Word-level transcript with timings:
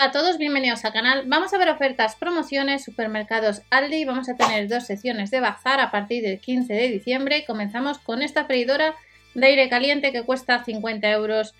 A 0.00 0.12
todos, 0.12 0.38
bienvenidos 0.38 0.84
al 0.84 0.92
canal. 0.92 1.24
Vamos 1.26 1.52
a 1.52 1.58
ver 1.58 1.68
ofertas, 1.68 2.14
promociones, 2.14 2.84
supermercados 2.84 3.62
Aldi. 3.68 4.04
Vamos 4.04 4.28
a 4.28 4.36
tener 4.36 4.68
dos 4.68 4.86
secciones 4.86 5.32
de 5.32 5.40
bazar 5.40 5.80
a 5.80 5.90
partir 5.90 6.22
del 6.22 6.38
15 6.38 6.72
de 6.72 6.88
diciembre. 6.88 7.44
Comenzamos 7.44 7.98
con 7.98 8.22
esta 8.22 8.44
freidora 8.44 8.94
de 9.34 9.44
aire 9.44 9.68
caliente 9.68 10.12
que 10.12 10.22
cuesta 10.22 10.62
50 10.62 11.10
euros 11.10 11.52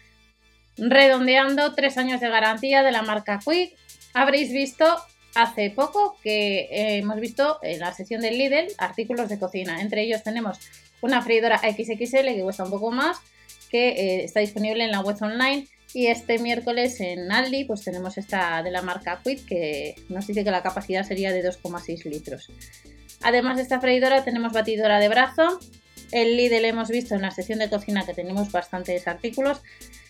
redondeando, 0.76 1.74
3 1.74 1.98
años 1.98 2.20
de 2.20 2.28
garantía 2.28 2.84
de 2.84 2.92
la 2.92 3.02
marca 3.02 3.40
Quick. 3.44 3.76
Habréis 4.14 4.52
visto 4.52 4.86
hace 5.34 5.70
poco 5.70 6.16
que 6.22 6.68
eh, 6.70 6.98
hemos 6.98 7.18
visto 7.18 7.58
en 7.62 7.80
la 7.80 7.92
sección 7.92 8.20
del 8.20 8.38
Lidl 8.38 8.68
artículos 8.78 9.28
de 9.28 9.40
cocina. 9.40 9.80
Entre 9.80 10.02
ellos 10.02 10.22
tenemos 10.22 10.60
una 11.00 11.22
freidora 11.22 11.58
XXL 11.58 12.36
que 12.36 12.42
cuesta 12.44 12.62
un 12.62 12.70
poco 12.70 12.92
más, 12.92 13.18
que 13.68 13.88
eh, 13.88 14.24
está 14.24 14.38
disponible 14.38 14.84
en 14.84 14.92
la 14.92 15.00
web 15.00 15.16
online 15.20 15.66
y 15.94 16.08
este 16.08 16.38
miércoles 16.38 17.00
en 17.00 17.32
Aldi 17.32 17.64
pues 17.64 17.82
tenemos 17.82 18.18
esta 18.18 18.62
de 18.62 18.70
la 18.70 18.82
marca 18.82 19.20
Quid 19.24 19.40
que 19.46 19.94
nos 20.08 20.26
dice 20.26 20.44
que 20.44 20.50
la 20.50 20.62
capacidad 20.62 21.04
sería 21.04 21.32
de 21.32 21.42
2,6 21.42 22.04
litros. 22.04 22.50
Además 23.22 23.56
de 23.56 23.62
esta 23.62 23.80
freidora 23.80 24.24
tenemos 24.24 24.52
batidora 24.52 25.00
de 25.00 25.08
brazo. 25.08 25.58
El 26.12 26.36
Lidl 26.36 26.64
hemos 26.64 26.88
visto 26.88 27.14
en 27.14 27.22
la 27.22 27.30
sección 27.30 27.58
de 27.58 27.68
cocina 27.68 28.06
que 28.06 28.14
tenemos 28.14 28.52
bastantes 28.52 29.08
artículos. 29.08 29.62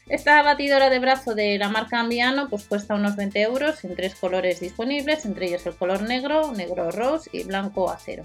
Esta 0.08 0.42
batidora 0.42 0.90
de 0.90 0.98
brazo 0.98 1.34
de 1.34 1.58
la 1.58 1.68
marca 1.68 2.00
Ambiano 2.00 2.48
pues 2.48 2.64
cuesta 2.64 2.94
unos 2.94 3.16
20 3.16 3.40
euros 3.42 3.84
en 3.84 3.94
tres 3.94 4.14
colores 4.14 4.60
disponibles, 4.60 5.24
entre 5.24 5.46
ellos 5.46 5.66
el 5.66 5.76
color 5.76 6.02
negro, 6.02 6.52
negro 6.52 6.90
rose 6.90 7.28
y 7.32 7.44
blanco 7.44 7.90
acero. 7.90 8.24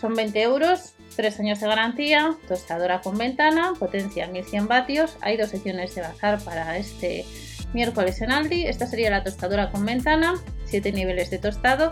Son 0.00 0.14
20 0.14 0.42
euros 0.42 0.94
3 1.16 1.40
años 1.40 1.60
de 1.60 1.66
garantía, 1.66 2.36
tostadora 2.48 3.00
con 3.00 3.18
ventana, 3.18 3.72
potencia 3.78 4.26
1100 4.26 4.68
vatios. 4.68 5.16
Hay 5.20 5.36
dos 5.36 5.50
secciones 5.50 5.94
de 5.94 6.02
bazar 6.02 6.40
para 6.42 6.76
este 6.78 7.24
miércoles 7.72 8.20
en 8.20 8.32
Aldi. 8.32 8.66
Esta 8.66 8.86
sería 8.86 9.10
la 9.10 9.22
tostadora 9.22 9.70
con 9.70 9.84
ventana, 9.84 10.34
7 10.66 10.92
niveles 10.92 11.30
de 11.30 11.38
tostado 11.38 11.90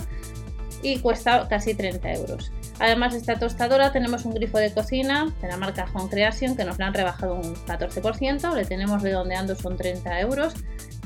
y 0.82 0.98
cuesta 1.00 1.46
casi 1.48 1.74
30 1.74 2.12
euros. 2.12 2.52
Además 2.78 3.12
de 3.12 3.18
esta 3.18 3.38
tostadora 3.38 3.92
tenemos 3.92 4.24
un 4.24 4.34
grifo 4.34 4.58
de 4.58 4.72
cocina 4.72 5.32
de 5.42 5.48
la 5.48 5.58
marca 5.58 5.86
Home 5.92 6.08
Creation 6.08 6.56
que 6.56 6.64
nos 6.64 6.78
lo 6.78 6.86
han 6.86 6.94
rebajado 6.94 7.34
un 7.34 7.54
14%, 7.66 8.54
le 8.54 8.64
tenemos 8.64 9.02
redondeando 9.02 9.54
son 9.54 9.76
30 9.76 10.20
euros, 10.20 10.54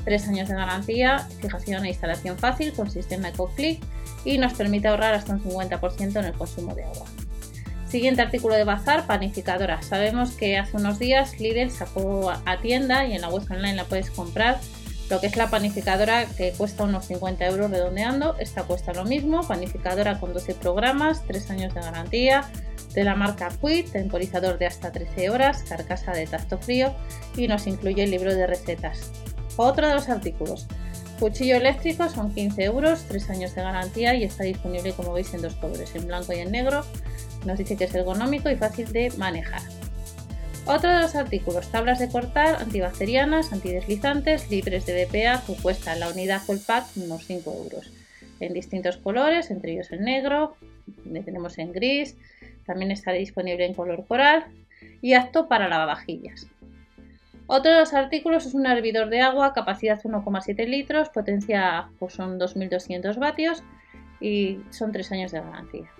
3 0.05 0.27
años 0.29 0.47
de 0.49 0.55
garantía, 0.55 1.19
fijación 1.41 1.83
e 1.83 1.89
instalación 1.89 2.37
fácil 2.37 2.71
con 2.73 2.89
sistema 2.89 3.29
EcoClick 3.29 3.83
y 4.23 4.37
nos 4.37 4.53
permite 4.53 4.87
ahorrar 4.87 5.13
hasta 5.13 5.33
un 5.33 5.43
50% 5.43 6.19
en 6.19 6.25
el 6.25 6.33
consumo 6.33 6.73
de 6.73 6.85
agua. 6.85 7.07
Siguiente 7.95 8.21
artículo 8.21 8.55
de 8.55 8.65
bazar, 8.65 9.07
panificadora. 9.07 9.81
Sabemos 9.81 10.31
que 10.31 10.57
hace 10.57 10.75
unos 10.75 10.99
días 10.99 11.39
Lidl 11.39 11.71
sacó 11.71 12.29
a 12.29 12.57
tienda 12.57 13.05
y 13.05 13.13
en 13.13 13.21
la 13.21 13.29
web 13.29 13.49
online 13.49 13.73
la 13.73 13.85
puedes 13.85 14.11
comprar 14.11 14.59
lo 15.09 15.21
que 15.21 15.27
es 15.27 15.37
la 15.37 15.49
panificadora 15.49 16.25
que 16.25 16.51
cuesta 16.51 16.83
unos 16.83 17.05
50 17.05 17.45
euros 17.45 17.71
redondeando. 17.71 18.35
Esta 18.37 18.63
cuesta 18.63 18.91
lo 18.91 19.05
mismo, 19.05 19.47
panificadora 19.47 20.19
con 20.19 20.33
12 20.33 20.55
programas, 20.55 21.23
3 21.25 21.51
años 21.51 21.73
de 21.73 21.79
garantía, 21.79 22.43
de 22.93 23.05
la 23.05 23.15
marca 23.15 23.49
Quid, 23.61 23.87
temporizador 23.91 24.57
de 24.57 24.65
hasta 24.65 24.91
13 24.91 25.29
horas, 25.29 25.63
carcasa 25.63 26.11
de 26.11 26.27
tacto 26.27 26.57
frío 26.57 26.93
y 27.37 27.47
nos 27.47 27.65
incluye 27.65 28.03
el 28.03 28.11
libro 28.11 28.35
de 28.35 28.45
recetas. 28.45 29.09
Otro 29.55 29.87
de 29.87 29.93
los 29.93 30.09
artículos. 30.09 30.67
Cuchillo 31.19 31.55
eléctrico 31.55 32.09
son 32.09 32.33
15 32.33 32.63
euros, 32.63 33.05
3 33.07 33.29
años 33.29 33.55
de 33.55 33.61
garantía 33.61 34.15
y 34.15 34.23
está 34.23 34.43
disponible 34.43 34.91
como 34.93 35.13
veis 35.13 35.33
en 35.33 35.41
dos 35.41 35.55
colores, 35.55 35.95
en 35.95 36.07
blanco 36.07 36.33
y 36.33 36.39
en 36.39 36.51
negro. 36.51 36.83
Nos 37.45 37.57
dice 37.57 37.77
que 37.77 37.85
es 37.85 37.95
ergonómico 37.95 38.49
y 38.49 38.55
fácil 38.55 38.91
de 38.91 39.11
manejar. 39.17 39.61
Otro 40.67 40.89
de 40.89 41.01
los 41.01 41.15
artículos, 41.15 41.71
tablas 41.71 41.99
de 41.99 42.09
cortar 42.09 42.55
antibacterianas, 42.61 43.53
antideslizantes, 43.53 44.49
libres 44.49 44.85
de 44.85 45.05
BPA, 45.05 45.43
que 45.45 45.55
cuesta 45.61 45.95
la 45.95 46.09
unidad 46.09 46.41
full 46.41 46.57
pack 46.57 46.85
unos 46.97 47.25
5 47.25 47.53
euros. 47.63 47.91
En 48.39 48.53
distintos 48.53 48.97
colores, 48.97 49.51
entre 49.51 49.73
ellos 49.73 49.91
el 49.91 50.01
negro, 50.01 50.57
le 51.05 51.21
tenemos 51.21 51.57
en 51.59 51.71
gris, 51.71 52.17
también 52.65 52.91
está 52.91 53.11
disponible 53.11 53.65
en 53.65 53.73
color 53.73 54.05
coral 54.07 54.45
y 55.01 55.13
apto 55.13 55.47
para 55.47 55.69
lavavajillas. 55.69 56.47
Otro 57.47 57.71
de 57.71 57.79
los 57.79 57.93
artículos 57.93 58.45
es 58.45 58.53
un 58.53 58.65
hervidor 58.65 59.09
de 59.09 59.21
agua, 59.21 59.53
capacidad 59.53 60.01
1,7 60.01 60.67
litros, 60.67 61.09
potencia 61.09 61.89
pues 61.99 62.13
son 62.13 62.39
2200 62.39 63.17
vatios 63.17 63.63
y 64.19 64.59
son 64.71 64.91
3 64.91 65.11
años 65.11 65.31
de 65.31 65.41
garantía 65.41 65.91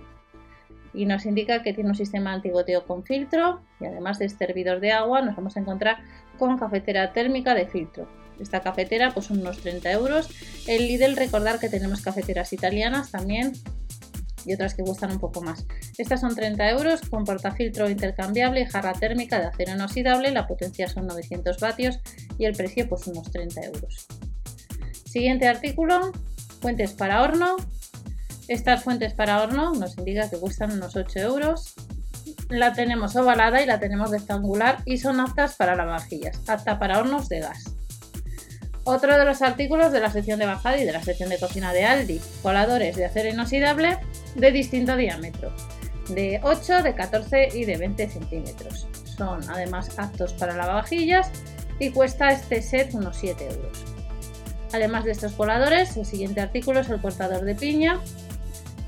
y 0.96 1.06
nos 1.06 1.26
indica 1.26 1.62
que 1.62 1.74
tiene 1.74 1.90
un 1.90 1.96
sistema 1.96 2.34
antigoteo 2.34 2.86
con 2.86 3.04
filtro 3.04 3.62
y 3.80 3.86
además 3.86 4.18
de 4.18 4.26
este 4.26 4.46
hervidor 4.46 4.80
de 4.80 4.94
agua 4.94 5.22
nos 5.22 5.36
vamos 5.36 5.58
a 5.58 5.60
encontrar 5.60 5.98
con 6.40 6.58
cafetera 6.58 7.12
térmica 7.14 7.54
de 7.54 7.68
filtro. 7.68 8.08
Esta 8.40 8.62
cafetera 8.62 9.12
pues 9.14 9.28
son 9.28 9.40
unos 9.40 9.60
30 9.60 9.92
euros. 9.92 10.30
El 10.68 10.88
Lidl 10.88 11.16
recordar 11.16 11.60
que 11.60 11.70
tenemos 11.70 12.02
cafeteras 12.02 12.52
italianas 12.54 13.12
también 13.12 13.54
y 14.46 14.54
otras 14.54 14.74
que 14.76 14.84
cuestan 14.84 15.12
un 15.12 15.20
poco 15.20 15.42
más. 15.42 15.66
Estas 15.98 16.22
son 16.22 16.36
30 16.36 16.70
euros 16.72 17.02
con 17.02 17.24
portafiltro 17.24 17.90
intercambiable 17.90 18.62
y 18.62 18.66
jarra 18.66 18.94
térmica 18.94 19.40
de 19.40 19.48
acero 19.48 19.74
inoxidable. 19.74 20.32
La 20.32 20.48
potencia 20.48 20.88
son 20.88 21.08
900 21.08 21.60
vatios 21.60 22.00
y 22.38 22.46
el 22.46 22.56
precio 22.56 22.88
pues 22.88 23.08
unos 23.08 23.32
30 23.32 23.62
euros. 23.66 24.08
Siguiente 25.06 25.48
artículo, 25.48 26.12
fuentes 26.62 26.94
para 26.94 27.22
horno, 27.22 27.56
estas 28.48 28.84
fuentes 28.84 29.14
para 29.14 29.42
horno 29.42 29.74
nos 29.74 29.98
indica 29.98 30.30
que 30.30 30.38
cuestan 30.38 30.72
unos 30.72 30.96
8 30.96 31.20
euros. 31.20 31.74
La 32.50 32.74
tenemos 32.74 33.16
ovalada 33.16 33.62
y 33.62 33.66
la 33.66 33.80
tenemos 33.80 34.12
rectangular 34.12 34.78
y 34.86 34.98
son 34.98 35.20
aptas 35.20 35.56
para 35.56 35.76
lavavajillas, 35.76 36.48
apta 36.48 36.78
para 36.78 37.00
hornos 37.00 37.28
de 37.28 37.40
gas. 37.40 37.75
Otro 38.88 39.18
de 39.18 39.26
los 39.26 39.42
artículos 39.42 39.92
de 39.92 40.00
la 40.00 40.12
sección 40.12 40.38
de 40.38 40.46
bajada 40.46 40.78
y 40.78 40.86
de 40.86 40.92
la 40.92 41.02
sección 41.02 41.30
de 41.30 41.40
cocina 41.40 41.74
de 41.74 41.86
Aldi, 41.86 42.22
coladores 42.44 42.96
de 42.96 43.06
acero 43.06 43.30
inoxidable 43.30 43.98
de 44.36 44.52
distinto 44.52 44.96
diámetro, 44.96 45.52
de 46.10 46.40
8, 46.44 46.84
de 46.84 46.94
14 46.94 47.50
y 47.56 47.66
de 47.66 47.78
20 47.78 48.08
centímetros. 48.08 48.88
Son 49.18 49.42
además 49.50 49.98
aptos 49.98 50.34
para 50.34 50.56
lavavajillas 50.56 51.32
y 51.80 51.90
cuesta 51.90 52.30
este 52.30 52.62
set 52.62 52.94
unos 52.94 53.18
7 53.18 53.48
euros. 53.48 53.84
Además 54.72 55.04
de 55.06 55.14
estos 55.14 55.34
coladores, 55.34 55.98
el 55.98 56.06
siguiente 56.06 56.42
artículo 56.42 56.82
es 56.82 56.90
el 56.90 57.02
cortador 57.02 57.44
de 57.44 57.56
piña, 57.56 58.00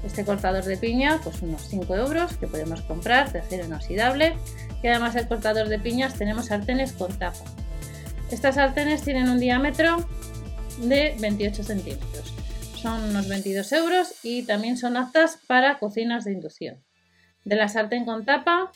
este 0.05 0.23
cortador 0.23 0.63
de 0.63 0.77
piña, 0.77 1.19
pues 1.23 1.41
unos 1.41 1.63
5 1.69 1.95
euros 1.95 2.37
que 2.37 2.45
podemos 2.45 2.81
comprar 2.81 3.31
de 3.31 3.39
acero 3.39 3.65
inoxidable. 3.65 4.35
Y 4.83 4.87
además 4.87 5.15
del 5.15 5.27
cortador 5.27 5.69
de 5.69 5.79
piñas 5.79 6.13
tenemos 6.13 6.45
sartenes 6.47 6.93
con 6.93 7.11
tapa. 7.17 7.39
Estas 8.31 8.55
sartenes 8.55 9.03
tienen 9.03 9.29
un 9.29 9.39
diámetro 9.39 10.05
de 10.79 11.15
28 11.19 11.63
centímetros. 11.63 12.33
Son 12.75 13.03
unos 13.03 13.27
22 13.27 13.71
euros 13.73 14.13
y 14.23 14.43
también 14.43 14.77
son 14.77 14.97
aptas 14.97 15.39
para 15.47 15.79
cocinas 15.79 16.25
de 16.25 16.33
inducción. 16.33 16.83
De 17.45 17.55
la 17.55 17.67
sartén 17.67 18.05
con 18.05 18.25
tapa 18.25 18.71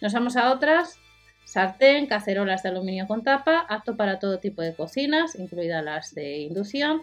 nos 0.00 0.12
vamos 0.12 0.36
a 0.36 0.52
otras. 0.52 0.98
Sartén, 1.44 2.06
cacerolas 2.06 2.62
de 2.62 2.70
aluminio 2.70 3.06
con 3.06 3.22
tapa, 3.22 3.66
apto 3.68 3.96
para 3.96 4.18
todo 4.18 4.38
tipo 4.38 4.62
de 4.62 4.74
cocinas, 4.74 5.34
incluidas 5.34 5.84
las 5.84 6.14
de 6.14 6.38
inducción 6.38 7.02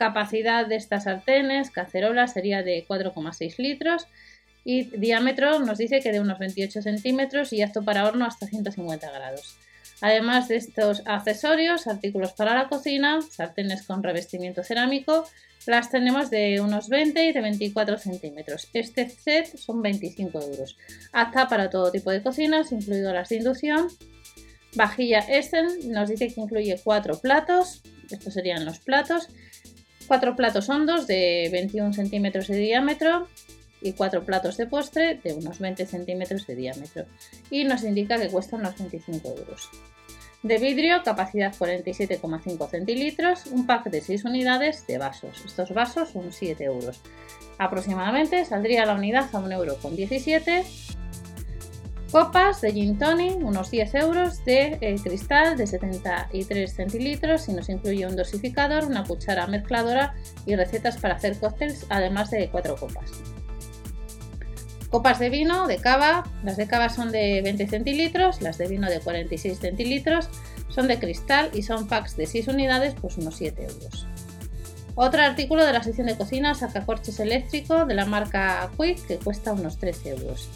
Capacidad 0.00 0.66
de 0.66 0.76
estas 0.76 1.04
sartenes, 1.04 1.70
cacerolas, 1.70 2.32
sería 2.32 2.62
de 2.62 2.86
4,6 2.88 3.58
litros 3.58 4.06
y 4.64 4.84
diámetro 4.96 5.58
nos 5.58 5.76
dice 5.76 6.00
que 6.00 6.10
de 6.10 6.20
unos 6.20 6.38
28 6.38 6.80
centímetros 6.80 7.52
y 7.52 7.60
apto 7.60 7.84
para 7.84 8.06
horno 8.06 8.24
hasta 8.24 8.46
150 8.46 9.10
grados. 9.10 9.58
Además 10.00 10.48
de 10.48 10.56
estos 10.56 11.02
accesorios, 11.06 11.86
artículos 11.86 12.32
para 12.32 12.54
la 12.54 12.68
cocina, 12.68 13.20
sartenes 13.22 13.82
con 13.82 14.02
revestimiento 14.02 14.62
cerámico, 14.62 15.26
las 15.66 15.90
tenemos 15.90 16.30
de 16.30 16.60
unos 16.60 16.88
20 16.88 17.24
y 17.24 17.32
de 17.32 17.40
24 17.40 17.98
centímetros. 17.98 18.68
Este 18.72 19.08
set 19.08 19.56
son 19.56 19.82
25 19.82 20.40
euros. 20.40 20.76
Apta 21.12 21.48
para 21.48 21.68
todo 21.68 21.92
tipo 21.92 22.10
de 22.10 22.22
cocinas, 22.22 22.72
incluido 22.72 23.12
las 23.12 23.28
de 23.28 23.36
inducción. 23.36 23.88
Vajilla 24.74 25.18
Essen 25.18 25.92
nos 25.92 26.08
dice 26.08 26.32
que 26.32 26.40
incluye 26.40 26.80
cuatro 26.82 27.18
platos. 27.18 27.82
Estos 28.10 28.32
serían 28.32 28.64
los 28.64 28.78
platos 28.78 29.28
cuatro 30.10 30.34
platos 30.34 30.68
hondos 30.68 31.06
de 31.06 31.48
21 31.52 31.92
centímetros 31.92 32.48
de 32.48 32.56
diámetro 32.56 33.28
y 33.80 33.92
cuatro 33.92 34.24
platos 34.24 34.56
de 34.56 34.66
postre 34.66 35.20
de 35.22 35.34
unos 35.34 35.60
20 35.60 35.86
centímetros 35.86 36.48
de 36.48 36.56
diámetro 36.56 37.04
y 37.48 37.62
nos 37.62 37.84
indica 37.84 38.18
que 38.18 38.26
cuestan 38.26 38.58
unos 38.58 38.76
25 38.76 39.28
euros. 39.28 39.70
De 40.42 40.56
vidrio, 40.56 41.02
capacidad 41.02 41.54
47,5 41.54 42.70
centilitros, 42.70 43.46
un 43.46 43.66
pack 43.66 43.90
de 43.90 44.00
6 44.00 44.24
unidades 44.24 44.86
de 44.86 44.96
vasos. 44.96 45.44
Estos 45.44 45.74
vasos 45.74 46.10
son 46.10 46.32
7 46.32 46.64
euros. 46.64 47.00
Aproximadamente 47.58 48.46
saldría 48.46 48.86
la 48.86 48.94
unidad 48.94 49.28
a 49.34 49.38
1,17 49.38 49.52
euro 49.52 49.76
Copas 52.10 52.60
de 52.60 52.72
gin 52.72 52.98
tonic, 52.98 53.36
unos 53.36 53.70
10 53.70 53.94
euros, 53.94 54.44
de 54.44 54.78
eh, 54.80 54.96
cristal 55.00 55.56
de 55.56 55.66
73 55.68 56.74
centilitros 56.74 57.48
y 57.48 57.52
nos 57.52 57.68
incluye 57.68 58.04
un 58.04 58.16
dosificador, 58.16 58.84
una 58.84 59.04
cuchara 59.04 59.46
mezcladora 59.46 60.14
y 60.44 60.56
recetas 60.56 60.96
para 60.96 61.14
hacer 61.14 61.38
cócteles, 61.38 61.86
además 61.88 62.30
de 62.32 62.48
4 62.50 62.74
copas. 62.76 63.29
Copas 64.90 65.20
de 65.20 65.30
vino, 65.30 65.68
de 65.68 65.76
cava, 65.76 66.24
las 66.42 66.56
de 66.56 66.66
cava 66.66 66.88
son 66.88 67.12
de 67.12 67.42
20 67.42 67.68
centilitros, 67.68 68.42
las 68.42 68.58
de 68.58 68.66
vino 68.66 68.90
de 68.90 69.00
46 69.00 69.58
centilitros, 69.58 70.28
Son 70.68 70.86
de 70.86 70.98
cristal 71.00 71.50
y 71.52 71.62
son 71.62 71.88
packs 71.88 72.16
de 72.16 72.26
6 72.26 72.48
unidades, 72.48 72.94
pues 73.00 73.16
unos 73.16 73.36
7 73.36 73.62
euros. 73.62 74.06
Otro 74.94 75.22
artículo 75.22 75.64
de 75.64 75.72
la 75.72 75.82
sección 75.82 76.06
de 76.06 76.16
cocina, 76.16 76.54
sacacorches 76.54 77.20
eléctrico 77.20 77.86
de 77.86 77.94
la 77.94 78.04
marca 78.04 78.70
Quick, 78.76 79.06
que 79.06 79.16
cuesta 79.18 79.52
unos 79.52 79.78
13 79.78 80.10
euros. 80.10 80.48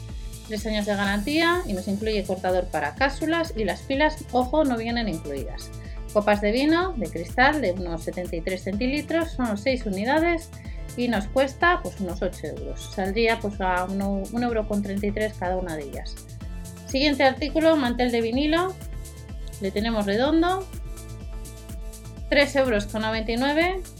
3 0.48 0.66
años 0.66 0.86
de 0.86 0.94
garantía 0.94 1.62
y 1.66 1.72
nos 1.72 1.88
incluye 1.88 2.24
cortador 2.24 2.66
para 2.66 2.94
cápsulas 2.94 3.54
y 3.56 3.64
las 3.64 3.82
pilas, 3.82 4.24
ojo, 4.32 4.64
no 4.64 4.76
vienen 4.76 5.08
incluidas. 5.08 5.70
Copas 6.12 6.40
de 6.40 6.52
vino 6.52 6.92
de 6.92 7.08
cristal 7.08 7.60
de 7.60 7.72
unos 7.72 8.02
73 8.04 8.62
centilitros, 8.62 9.30
son 9.30 9.58
6 9.58 9.86
unidades 9.86 10.50
y 10.96 11.08
nos 11.08 11.26
cuesta 11.26 11.80
pues 11.82 12.00
unos 12.00 12.22
8 12.22 12.46
euros. 12.58 12.92
Saldría 12.94 13.38
pues 13.40 13.60
a 13.60 13.86
1,33 13.86 14.42
euro 14.42 15.36
cada 15.38 15.56
una 15.56 15.76
de 15.76 15.84
ellas. 15.84 16.14
Siguiente 16.86 17.24
artículo, 17.24 17.76
mantel 17.76 18.12
de 18.12 18.20
vinilo. 18.20 18.74
Le 19.60 19.70
tenemos 19.70 20.06
redondo. 20.06 20.66
3,99 22.30 23.66
euros. 23.66 23.94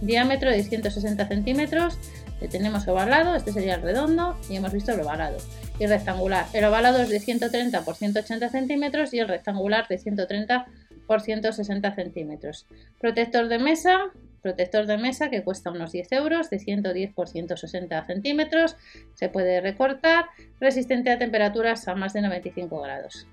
Diámetro 0.00 0.50
de 0.50 0.62
160 0.62 1.28
centímetros. 1.28 1.98
Le 2.40 2.48
tenemos 2.48 2.86
ovalado, 2.88 3.36
este 3.36 3.52
sería 3.52 3.76
el 3.76 3.82
redondo 3.82 4.38
y 4.50 4.56
hemos 4.56 4.72
visto 4.72 4.92
el 4.92 5.00
ovalado. 5.00 5.38
Y 5.78 5.86
rectangular. 5.86 6.46
El 6.52 6.64
ovalado 6.64 7.00
es 7.00 7.08
de 7.08 7.20
130 7.20 7.84
por 7.84 7.94
180 7.94 8.48
centímetros 8.48 9.14
y 9.14 9.18
el 9.18 9.28
rectangular 9.28 9.88
de 9.88 9.98
130 9.98 10.66
por 11.06 11.20
160 11.20 11.94
centímetros. 11.94 12.66
Protector 13.00 13.48
de 13.48 13.58
mesa, 13.58 14.10
protector 14.44 14.86
de 14.86 14.98
mesa 14.98 15.30
que 15.30 15.42
cuesta 15.42 15.70
unos 15.70 15.90
10 15.90 16.12
euros, 16.12 16.50
de 16.50 16.58
110 16.58 17.14
por 17.14 17.28
160 17.28 18.04
centímetros, 18.04 18.76
se 19.14 19.30
puede 19.30 19.62
recortar, 19.62 20.26
resistente 20.60 21.10
a 21.10 21.18
temperaturas 21.18 21.88
a 21.88 21.94
más 21.94 22.12
de 22.12 22.20
95 22.20 22.82
grados. 22.82 23.26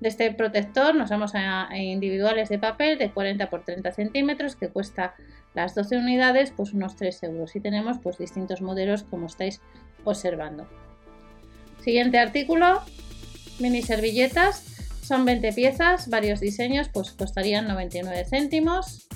De 0.00 0.08
este 0.08 0.32
protector 0.32 0.94
nos 0.94 1.10
vamos 1.10 1.32
a 1.34 1.68
individuales 1.76 2.48
de 2.48 2.58
papel 2.58 2.96
de 2.96 3.10
40 3.10 3.50
por 3.50 3.64
30 3.64 3.92
centímetros 3.92 4.56
que 4.56 4.68
cuesta 4.70 5.14
las 5.54 5.74
12 5.74 5.98
unidades 5.98 6.50
pues 6.56 6.72
unos 6.72 6.96
3 6.96 7.24
euros 7.24 7.54
y 7.54 7.60
tenemos 7.60 7.98
pues 7.98 8.16
distintos 8.16 8.62
modelos 8.62 9.02
como 9.02 9.26
estáis 9.26 9.60
observando. 10.04 10.66
Siguiente 11.82 12.18
artículo, 12.18 12.80
mini 13.58 13.82
servilletas, 13.82 14.64
son 15.02 15.26
20 15.26 15.52
piezas, 15.52 16.08
varios 16.08 16.40
diseños, 16.40 16.88
pues 16.88 17.10
costarían 17.10 17.68
99 17.68 18.24
céntimos 18.24 19.07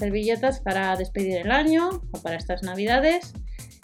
servilletas 0.00 0.60
para 0.60 0.96
despedir 0.96 1.36
el 1.36 1.52
año 1.52 2.02
o 2.10 2.20
para 2.20 2.36
estas 2.36 2.62
navidades. 2.62 3.32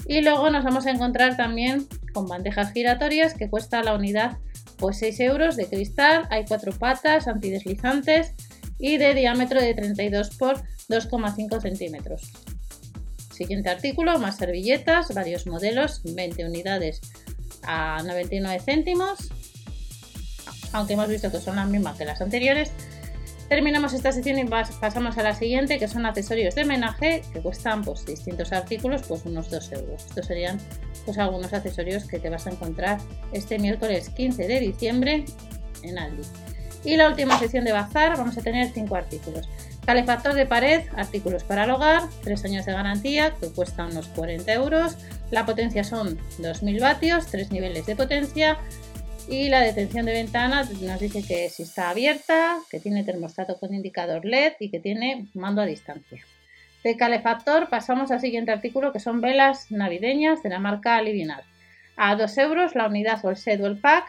Y 0.09 0.23
luego 0.23 0.51
nos 0.51 0.65
vamos 0.65 0.87
a 0.87 0.91
encontrar 0.91 1.37
también 1.37 1.87
con 2.13 2.27
bandejas 2.27 2.73
giratorias 2.73 3.35
que 3.35 3.49
cuesta 3.49 3.83
la 3.83 3.95
unidad 3.95 4.39
pues 4.79 4.99
6 4.99 5.21
euros 5.21 5.57
de 5.57 5.67
cristal. 5.67 6.27
Hay 6.31 6.45
cuatro 6.45 6.73
patas 6.73 7.29
antideslizantes 7.29 8.33
y 8.79 8.99
de 8.99 9.15
diámetro 9.15 9.61
de 9.61 9.75
32 9.75 10.37
por 10.37 10.57
2,5 10.89 11.61
centímetros. 11.61 12.33
Siguiente 13.33 13.69
artículo, 13.69 14.19
más 14.19 14.37
servilletas, 14.37 15.13
varios 15.15 15.47
modelos, 15.47 16.03
20 16.05 16.47
unidades 16.47 17.01
a 17.63 18.03
99 18.03 18.63
céntimos, 18.65 19.31
aunque 20.73 20.95
hemos 20.95 21.09
visto 21.09 21.31
que 21.31 21.41
son 21.41 21.57
las 21.57 21.69
mismas 21.69 21.99
que 21.99 22.05
las 22.05 22.21
anteriores, 22.21 22.71
Terminamos 23.49 23.93
esta 23.93 24.11
sección 24.11 24.39
y 24.41 24.45
pasamos 24.45 25.17
a 25.19 25.23
la 25.23 25.35
siguiente, 25.35 25.79
que 25.79 25.87
son 25.87 26.05
accesorios 26.05 26.57
de 26.57 26.65
homenaje, 26.65 27.23
que 27.33 27.41
cuestan 27.41 27.85
pues, 27.85 28.05
distintos 28.05 28.53
artículos, 28.53 29.03
pues 29.07 29.25
unos 29.25 29.51
2 29.51 29.73
euros. 29.73 30.05
Estos 30.05 30.27
serían 30.27 30.59
pues, 31.05 31.17
algunos 31.17 31.53
accesorios 31.53 32.07
que 32.07 32.19
te 32.19 32.29
vas 32.29 32.49
a 32.49 32.51
encontrar 32.51 32.99
este 33.33 33.61
miércoles 33.61 34.09
15 34.11 34.49
de 34.49 34.61
diciembre 34.61 35.25
en 35.83 35.99
Aldi. 35.99 36.23
Y 36.85 36.97
la 36.97 37.09
última 37.09 37.39
sección 37.39 37.65
de 37.65 37.73
bazar, 37.73 38.17
vamos 38.17 38.37
a 38.37 38.43
tener 38.43 38.71
5 38.73 38.97
artículos. 38.97 39.49
Calefactor 39.85 40.35
de 40.35 40.47
pared, 40.47 40.83
artículos 40.97 41.45
para 41.45 41.65
el 41.65 41.71
hogar, 41.71 42.03
3 42.25 42.45
años 42.47 42.67
de 42.67 42.73
garantía, 42.73 43.35
que 43.41 43.49
cuesta 43.49 43.87
unos 43.87 44.09
40 44.09 44.53
euros. 44.53 44.97
La 45.31 45.47
potencia 45.47 45.85
son 45.85 46.19
2000 46.39 46.81
vatios, 46.81 47.27
3 47.27 47.53
niveles 47.53 47.87
de 47.87 47.95
potencia, 47.95 48.59
y 49.29 49.49
la 49.49 49.61
detención 49.61 50.07
de 50.07 50.13
ventana 50.13 50.69
nos 50.81 51.01
dice 51.01 51.23
que 51.23 51.49
si 51.51 51.65
está 51.65 51.91
abierta, 51.91 52.59
que 52.71 52.81
tiene 52.81 53.05
termostato 53.05 53.59
con 53.59 53.75
indicador 53.75 54.25
LED 54.25 54.55
y 54.61 54.71
que 54.71 54.79
tiene 54.79 55.27
mando 55.35 55.63
a 55.63 55.67
distancia. 55.67 56.25
De 56.85 56.97
calefactor 56.97 57.69
pasamos 57.69 58.11
al 58.13 58.21
siguiente 58.21 58.53
artículo 58.53 58.93
que 58.93 59.01
son 59.01 59.21
velas 59.21 59.71
navideñas 59.71 60.43
de 60.43 60.51
la 60.51 60.61
marca 60.61 61.03
Livinar. 61.03 61.43
A 61.97 62.15
2 62.15 62.39
euros 62.39 62.75
la 62.77 62.87
unidad 62.87 63.25
o 63.25 63.31
el 63.31 63.37
set 63.37 63.61
o 63.61 63.67
el 63.67 63.79
pack 63.79 64.07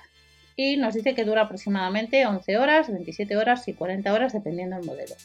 y 0.56 0.78
nos 0.78 0.94
dice 0.94 1.16
que 1.16 1.24
dura 1.24 1.44
aproximadamente 1.44 2.26
11 2.26 2.58
horas, 2.58 2.92
27 2.92 3.38
horas 3.38 3.68
y 3.68 3.74
40 3.74 4.14
horas 4.14 4.34
dependiendo 4.34 4.76
del 4.76 4.86
modelo. 4.86 5.16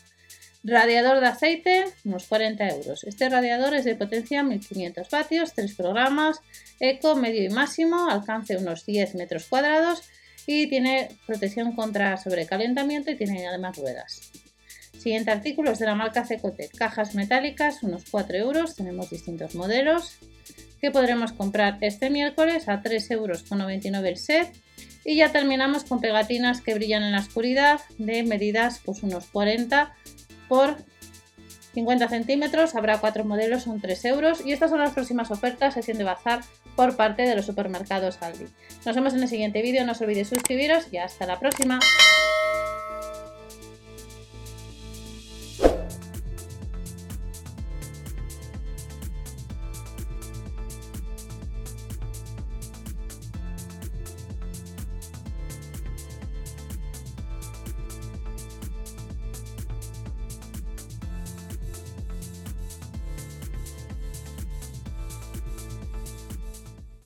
Radiador 0.65 1.19
de 1.21 1.27
aceite, 1.27 1.85
unos 2.05 2.27
40 2.27 2.69
euros. 2.69 3.03
Este 3.03 3.29
radiador 3.29 3.75
es 3.75 3.85
de 3.85 3.97
potencia 3.97 4.45
1500 4.45 5.11
vatios, 5.11 5.55
3 5.55 5.75
programas, 5.75 6.41
eco, 6.79 7.17
medio 7.17 7.43
y 7.43 7.49
máximo, 7.49 8.09
alcance 8.09 8.57
unos 8.57 8.87
10 8.87 9.17
metros 9.17 9.47
cuadrados 9.47 10.03
y 10.47 10.69
tiene 10.69 11.09
protección 11.27 11.75
contra 11.75 12.17
sobrecalentamiento 12.17 13.11
y 13.11 13.17
tiene 13.17 13.47
además 13.47 13.77
ruedas. 13.77 14.31
Siguiente 14.97 15.33
artículo 15.33 15.73
es 15.73 15.81
de 15.81 15.87
la 15.87 15.97
marca 15.97 16.25
Cecote, 16.25 16.69
cajas 16.69 17.17
metálicas, 17.17 17.83
unos 17.83 18.05
4 18.09 18.37
euros, 18.37 18.77
tenemos 18.77 19.11
distintos 19.11 19.57
modelos 19.57 20.19
que 20.81 20.93
podremos 20.93 21.33
comprar 21.33 21.79
este 21.81 22.09
miércoles 22.09 22.69
a 22.69 22.83
3,99 22.83 23.13
euros 23.13 23.45
el 24.05 24.17
set 24.17 24.53
y 25.05 25.17
ya 25.17 25.33
terminamos 25.33 25.83
con 25.85 26.01
pegatinas 26.01 26.61
que 26.61 26.75
brillan 26.75 27.03
en 27.03 27.13
la 27.13 27.21
oscuridad 27.21 27.81
de 27.99 28.23
medidas 28.23 28.81
pues 28.85 29.03
unos 29.03 29.27
40 29.27 29.95
por 30.53 30.77
50 31.73 32.09
centímetros, 32.09 32.75
habrá 32.75 32.99
cuatro 32.99 33.25
modelos, 33.25 33.63
son 33.63 33.81
3 33.81 34.05
euros 34.05 34.45
y 34.45 34.53
estas 34.53 34.69
son 34.69 34.81
las 34.81 34.93
próximas 34.93 35.31
ofertas 35.31 35.73
sesión 35.73 35.97
de 35.97 36.05
bazar 36.05 36.43
por 36.77 36.95
parte 36.95 37.23
de 37.23 37.35
los 37.35 37.47
supermercados 37.47 38.21
Aldi. 38.21 38.49
Nos 38.85 38.95
vemos 38.95 39.15
en 39.15 39.23
el 39.23 39.29
siguiente 39.29 39.63
vídeo, 39.63 39.87
no 39.87 39.93
os 39.93 40.01
olvidéis 40.03 40.29
suscribiros 40.29 40.93
y 40.93 40.99
hasta 40.99 41.25
la 41.25 41.41
próxima. 41.41 41.81